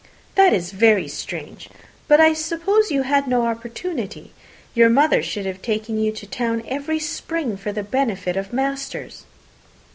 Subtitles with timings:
[0.33, 1.69] "That is very strange.
[2.07, 4.33] But I suppose you had no opportunity.
[4.73, 9.25] Your mother should have taken you to town every spring for the benefit of masters."